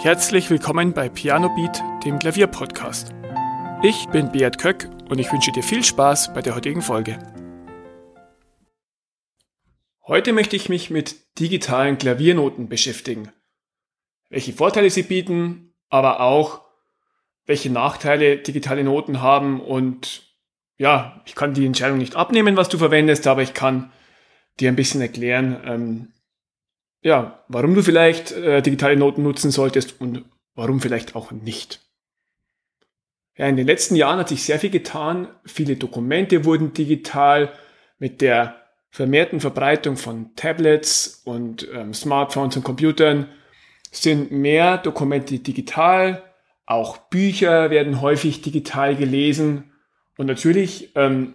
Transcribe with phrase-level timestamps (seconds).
[0.00, 3.12] Herzlich willkommen bei Piano Beat, dem Klavierpodcast.
[3.82, 7.18] Ich bin Beat Köck und ich wünsche dir viel Spaß bei der heutigen Folge.
[10.06, 13.32] Heute möchte ich mich mit digitalen Klaviernoten beschäftigen.
[14.28, 16.60] Welche Vorteile sie bieten, aber auch
[17.46, 20.32] welche Nachteile digitale Noten haben und
[20.76, 23.90] ja, ich kann die Entscheidung nicht abnehmen, was du verwendest, aber ich kann
[24.60, 26.12] dir ein bisschen erklären, ähm,
[27.02, 31.80] ja, warum du vielleicht äh, digitale Noten nutzen solltest und warum vielleicht auch nicht.
[33.36, 35.28] Ja, in den letzten Jahren hat sich sehr viel getan.
[35.44, 37.52] Viele Dokumente wurden digital
[37.98, 38.56] mit der
[38.90, 43.28] vermehrten Verbreitung von Tablets und ähm, Smartphones und Computern
[43.92, 46.24] sind mehr Dokumente digital.
[46.66, 49.72] Auch Bücher werden häufig digital gelesen.
[50.16, 51.34] Und natürlich, ähm,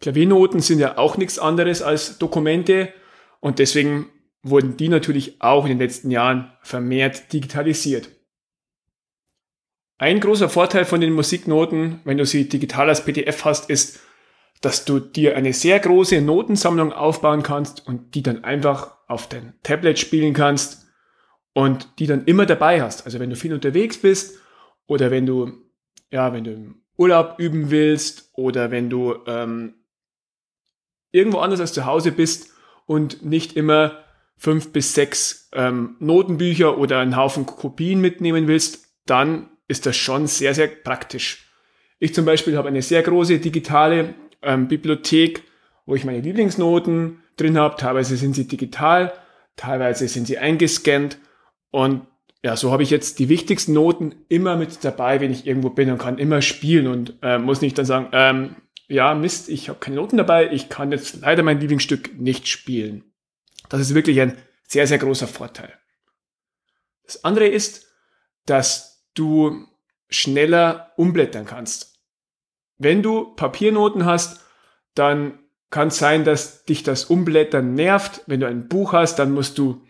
[0.00, 2.92] Klaviernoten sind ja auch nichts anderes als Dokumente.
[3.40, 4.06] Und deswegen
[4.44, 8.10] wurden die natürlich auch in den letzten Jahren vermehrt digitalisiert.
[9.98, 14.00] Ein großer Vorteil von den Musiknoten, wenn du sie digital als PDF hast, ist,
[14.60, 19.54] dass du dir eine sehr große Notensammlung aufbauen kannst und die dann einfach auf dein
[19.62, 20.86] Tablet spielen kannst
[21.52, 23.06] und die dann immer dabei hast.
[23.06, 24.38] Also wenn du viel unterwegs bist
[24.86, 25.52] oder wenn du,
[26.10, 29.74] ja, wenn du im Urlaub üben willst oder wenn du ähm,
[31.12, 32.52] irgendwo anders als zu Hause bist
[32.86, 34.04] und nicht immer
[34.36, 40.26] fünf bis sechs ähm, Notenbücher oder einen Haufen Kopien mitnehmen willst, dann ist das schon
[40.26, 41.50] sehr, sehr praktisch.
[41.98, 45.42] Ich zum Beispiel habe eine sehr große digitale ähm, Bibliothek,
[45.86, 47.76] wo ich meine Lieblingsnoten drin habe.
[47.76, 49.12] Teilweise sind sie digital,
[49.56, 51.18] teilweise sind sie eingescannt.
[51.70, 52.02] Und
[52.42, 55.90] ja, so habe ich jetzt die wichtigsten Noten immer mit dabei, wenn ich irgendwo bin
[55.90, 59.78] und kann immer spielen und äh, muss nicht dann sagen, ähm, ja, Mist, ich habe
[59.78, 63.04] keine Noten dabei, ich kann jetzt leider mein Lieblingsstück nicht spielen.
[63.78, 64.36] Das ist wirklich ein
[64.68, 65.72] sehr, sehr großer Vorteil.
[67.04, 67.92] Das andere ist,
[68.46, 69.66] dass du
[70.08, 71.98] schneller umblättern kannst.
[72.78, 74.40] Wenn du Papiernoten hast,
[74.94, 75.40] dann
[75.70, 78.22] kann es sein, dass dich das Umblättern nervt.
[78.26, 79.84] Wenn du ein Buch hast, dann musst du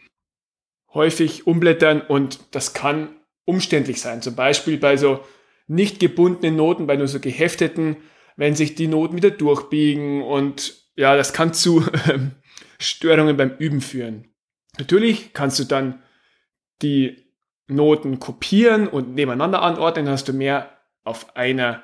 [0.95, 4.23] häufig umblättern und das kann umständlich sein.
[4.23, 5.21] Zum Beispiel bei so
[5.67, 7.99] nicht gebundenen Noten, bei nur so gehefteten,
[8.37, 12.33] wenn sich die Noten wieder durchbiegen und ja, das kann zu ähm,
[12.79, 14.29] Störungen beim Üben führen.
[14.79, 16.03] Natürlich kannst du dann
[16.83, 17.25] die
[17.67, 20.71] Noten kopieren und nebeneinander anordnen, dann hast du mehr
[21.03, 21.83] auf einer,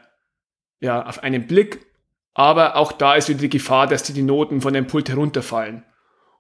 [0.81, 1.87] ja, auf einen Blick.
[2.35, 5.85] Aber auch da ist wieder die Gefahr, dass dir die Noten von dem Pult herunterfallen.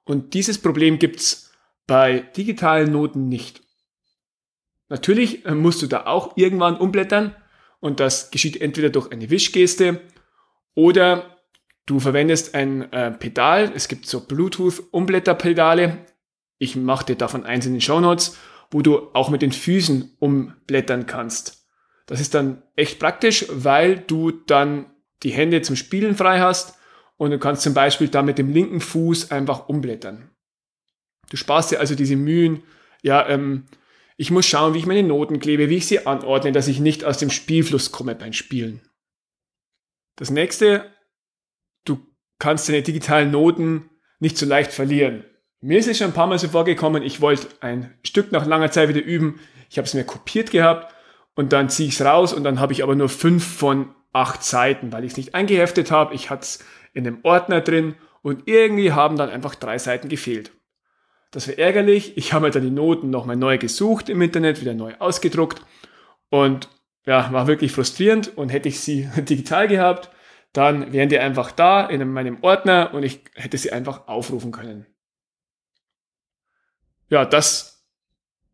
[0.04, 1.52] Und dieses Problem gibt's
[1.86, 3.62] bei digitalen Noten nicht.
[4.88, 7.34] Natürlich äh, musst du da auch irgendwann umblättern
[7.80, 10.00] und das geschieht entweder durch eine Wischgeste
[10.74, 11.39] oder
[11.86, 13.72] Du verwendest ein äh, Pedal.
[13.74, 15.98] Es gibt so Bluetooth-Umblätterpedale.
[16.58, 18.36] Ich mache dir davon eins in den Show Notes,
[18.70, 21.66] wo du auch mit den Füßen umblättern kannst.
[22.06, 24.86] Das ist dann echt praktisch, weil du dann
[25.22, 26.76] die Hände zum Spielen frei hast
[27.16, 30.30] und du kannst zum Beispiel da mit dem linken Fuß einfach umblättern.
[31.30, 32.62] Du sparst dir also diese Mühen.
[33.02, 33.66] Ja, ähm,
[34.16, 37.04] ich muss schauen, wie ich meine Noten klebe, wie ich sie anordne, dass ich nicht
[37.04, 38.82] aus dem Spielfluss komme beim Spielen.
[40.16, 40.84] Das nächste
[42.40, 45.24] kannst deine digitalen Noten nicht so leicht verlieren.
[45.60, 48.72] Mir ist es schon ein paar Mal so vorgekommen, ich wollte ein Stück nach langer
[48.72, 49.38] Zeit wieder üben.
[49.68, 50.92] Ich habe es mir kopiert gehabt
[51.34, 54.42] und dann ziehe ich es raus und dann habe ich aber nur fünf von acht
[54.42, 56.14] Seiten, weil ich es nicht eingeheftet habe.
[56.14, 60.50] Ich hatte es in einem Ordner drin und irgendwie haben dann einfach drei Seiten gefehlt.
[61.30, 62.16] Das war ärgerlich.
[62.16, 65.62] Ich habe mir dann die Noten nochmal neu gesucht im Internet, wieder neu ausgedruckt
[66.30, 66.68] und
[67.06, 70.10] ja, war wirklich frustrierend und hätte ich sie digital gehabt,
[70.52, 74.86] dann wären die einfach da in meinem Ordner und ich hätte sie einfach aufrufen können.
[77.08, 77.86] Ja, das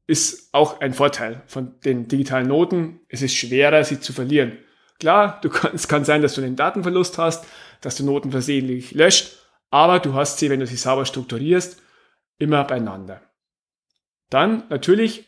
[0.07, 3.01] ist auch ein Vorteil von den digitalen Noten.
[3.09, 4.59] Es ist schwerer, sie zu verlieren.
[4.99, 7.47] Klar, kann, es kann sein, dass du einen Datenverlust hast,
[7.81, 9.37] dass du Noten versehentlich löscht,
[9.71, 11.83] aber du hast sie, wenn du sie sauber strukturierst,
[12.39, 13.21] immer beieinander.
[14.31, 15.25] Dann natürlich,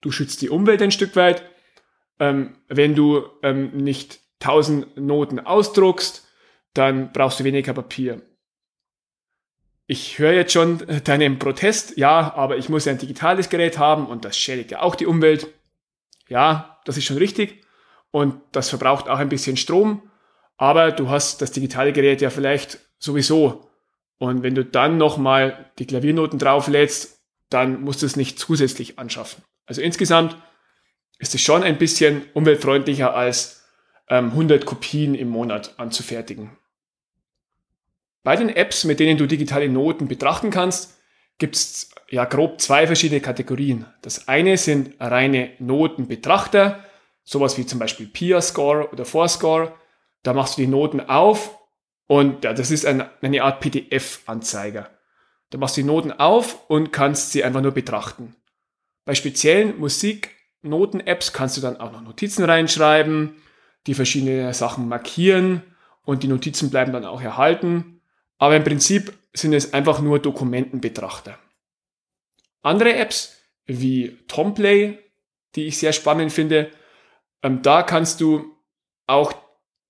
[0.00, 1.42] du schützt die Umwelt ein Stück weit.
[2.18, 6.26] Ähm, wenn du ähm, nicht 1000 Noten ausdruckst,
[6.74, 8.22] dann brauchst du weniger Papier.
[9.86, 14.06] Ich höre jetzt schon deinen Protest, ja, aber ich muss ja ein digitales Gerät haben
[14.06, 15.46] und das schädigt ja auch die Umwelt.
[16.28, 17.64] Ja, das ist schon richtig
[18.10, 20.10] und das verbraucht auch ein bisschen Strom,
[20.56, 23.70] aber du hast das digitale Gerät ja vielleicht sowieso.
[24.18, 29.44] Und wenn du dann nochmal die Klaviernoten drauflädst, dann musst du es nicht zusätzlich anschaffen.
[29.66, 30.36] Also insgesamt
[31.18, 33.65] ist es schon ein bisschen umweltfreundlicher als
[34.08, 36.50] 100 ähm, Kopien im Monat anzufertigen.
[38.22, 40.98] Bei den Apps, mit denen du digitale Noten betrachten kannst,
[41.38, 43.86] gibt es ja grob zwei verschiedene Kategorien.
[44.02, 46.84] Das eine sind reine Notenbetrachter,
[47.24, 49.74] sowas wie zum Beispiel Pia-Score oder Four-Score.
[50.22, 51.56] Da machst du die Noten auf
[52.06, 54.90] und ja, das ist ein, eine Art PDF-Anzeiger.
[55.50, 58.34] Da machst du die Noten auf und kannst sie einfach nur betrachten.
[59.04, 63.36] Bei speziellen Musiknoten-Apps kannst du dann auch noch Notizen reinschreiben,
[63.86, 65.62] die verschiedene Sachen markieren
[66.04, 68.00] und die Notizen bleiben dann auch erhalten.
[68.38, 71.38] Aber im Prinzip sind es einfach nur Dokumentenbetrachter.
[72.62, 73.36] Andere Apps
[73.66, 74.98] wie Tomplay,
[75.54, 76.70] die ich sehr spannend finde,
[77.42, 78.56] ähm, da kannst du
[79.06, 79.34] auch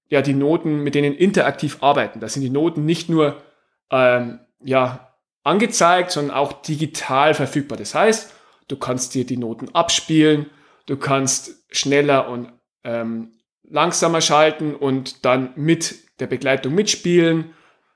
[0.08, 2.20] ja, die Noten mit denen interaktiv arbeiten.
[2.20, 3.42] Da sind die Noten nicht nur
[3.90, 7.78] ähm, ja, angezeigt, sondern auch digital verfügbar.
[7.78, 8.32] Das heißt,
[8.68, 10.46] du kannst dir die Noten abspielen,
[10.86, 12.52] du kannst schneller und
[12.84, 13.32] ähm,
[13.68, 17.52] langsamer schalten und dann mit der Begleitung mitspielen.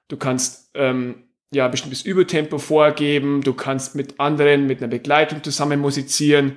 [0.09, 5.81] Du kannst ähm, ja bestimmtes Übertempo vorgeben, du kannst mit anderen, mit einer Begleitung zusammen
[5.81, 6.57] musizieren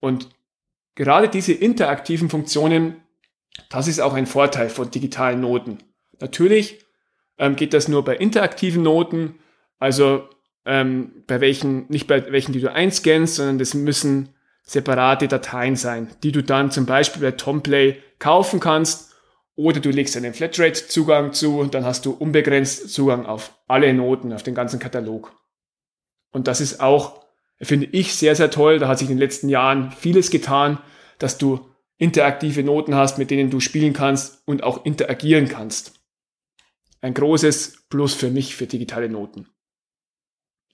[0.00, 0.28] und
[0.94, 2.96] gerade diese interaktiven Funktionen,
[3.70, 5.78] das ist auch ein Vorteil von digitalen Noten.
[6.20, 6.84] Natürlich
[7.38, 9.38] ähm, geht das nur bei interaktiven Noten,
[9.78, 10.28] also
[10.64, 14.30] ähm, bei welchen, nicht bei welchen, die du einscannst, sondern das müssen
[14.62, 19.14] separate Dateien sein, die du dann zum Beispiel bei Tomplay kaufen kannst
[19.54, 24.32] oder du legst einen Flatrate-Zugang zu und dann hast du unbegrenzt Zugang auf alle Noten,
[24.32, 25.32] auf den ganzen Katalog.
[26.30, 27.24] Und das ist auch,
[27.60, 28.78] finde ich, sehr, sehr toll.
[28.78, 30.78] Da hat sich in den letzten Jahren vieles getan,
[31.18, 31.68] dass du
[31.98, 36.00] interaktive Noten hast, mit denen du spielen kannst und auch interagieren kannst.
[37.00, 39.48] Ein großes Plus für mich für digitale Noten.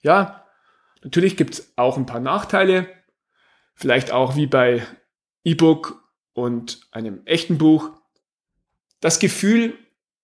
[0.01, 0.45] Ja,
[1.03, 2.87] natürlich gibt es auch ein paar Nachteile.
[3.79, 4.85] Vielleicht auch wie bei
[5.45, 6.03] E-Book
[6.33, 7.91] und einem echten Buch.
[8.99, 9.77] Das Gefühl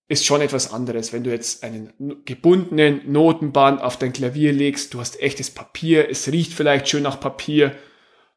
[0.10, 1.94] ist schon etwas anderes, wenn du jetzt einen
[2.26, 7.22] gebundenen Notenband auf dein Klavier legst, du hast echtes Papier, es riecht vielleicht schön nach
[7.22, 7.74] Papier,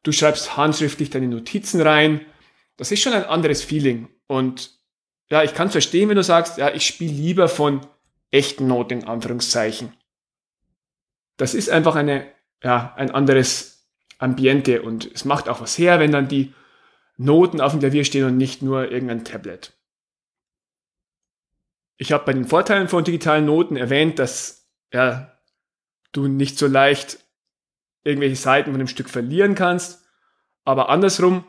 [0.03, 2.25] du schreibst handschriftlich deine Notizen rein.
[2.77, 4.07] Das ist schon ein anderes Feeling.
[4.27, 4.79] Und
[5.29, 7.85] ja, ich kann verstehen, wenn du sagst, ja, ich spiele lieber von
[8.31, 9.91] echten Noten in Anführungszeichen.
[11.35, 12.31] Das ist einfach eine,
[12.63, 13.78] ja, ein anderes
[14.19, 16.53] Ambiente und es macht auch was her, wenn dann die
[17.17, 19.73] Noten auf dem Klavier stehen und nicht nur irgendein Tablet.
[21.97, 25.37] Ich habe bei den Vorteilen von digitalen Noten erwähnt, dass ja,
[26.11, 27.19] du nicht so leicht
[28.03, 30.05] irgendwelche Seiten von dem Stück verlieren kannst.
[30.63, 31.45] Aber andersrum,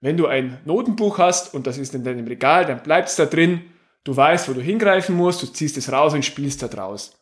[0.00, 3.26] wenn du ein Notenbuch hast und das ist in deinem Regal, dann bleibt es da
[3.26, 3.62] drin.
[4.04, 7.18] Du weißt, wo du hingreifen musst, du ziehst es raus und spielst da draus.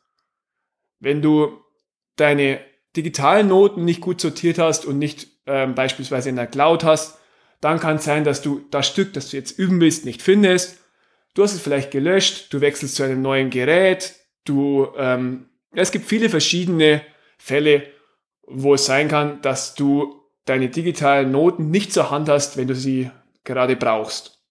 [1.00, 1.60] Wenn du
[2.14, 2.60] deine
[3.02, 7.18] digitalen Noten nicht gut sortiert hast und nicht ähm, beispielsweise in der Cloud hast,
[7.60, 10.78] dann kann es sein, dass du das Stück, das du jetzt üben willst, nicht findest
[11.38, 16.06] Du hast es vielleicht gelöscht, du wechselst zu einem neuen Gerät, du, ähm, es gibt
[16.06, 17.00] viele verschiedene
[17.38, 17.84] Fälle,
[18.42, 22.74] wo es sein kann, dass du deine digitalen Noten nicht zur Hand hast, wenn du
[22.74, 23.12] sie
[23.44, 24.42] gerade brauchst.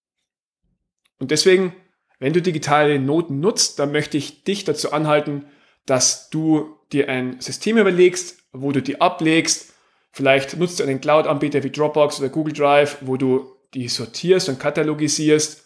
[1.20, 1.76] Und deswegen,
[2.20, 5.44] wenn du digitale Noten nutzt, dann möchte ich dich dazu anhalten,
[5.88, 9.74] dass du dir ein System überlegst, wo du die ablegst.
[10.12, 14.60] Vielleicht nutzt du einen Cloud-Anbieter wie Dropbox oder Google Drive, wo du die sortierst und
[14.60, 15.66] katalogisierst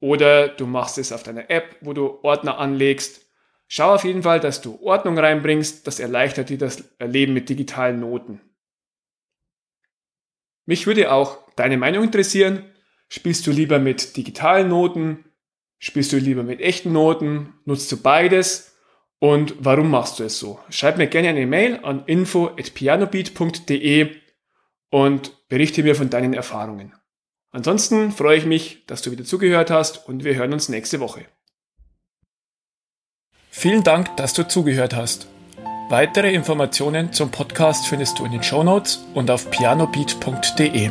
[0.00, 3.26] oder du machst es auf deiner App, wo du Ordner anlegst.
[3.66, 5.86] Schau auf jeden Fall, dass du Ordnung reinbringst.
[5.86, 8.40] Das erleichtert dir das Leben mit digitalen Noten.
[10.64, 12.64] Mich würde auch deine Meinung interessieren.
[13.08, 15.24] Spielst du lieber mit digitalen Noten?
[15.78, 17.54] Spielst du lieber mit echten Noten?
[17.64, 18.77] Nutzt du beides?
[19.20, 20.60] Und warum machst du es so?
[20.70, 24.14] Schreib mir gerne eine Mail an info@pianobeat.de
[24.90, 26.94] und berichte mir von deinen Erfahrungen.
[27.50, 31.24] Ansonsten freue ich mich, dass du wieder zugehört hast und wir hören uns nächste Woche.
[33.50, 35.26] Vielen Dank, dass du zugehört hast.
[35.88, 40.90] Weitere Informationen zum Podcast findest du in den Show Notes und auf pianobeat.de.